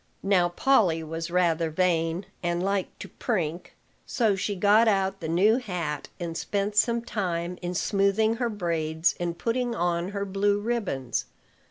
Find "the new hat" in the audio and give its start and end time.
5.19-6.09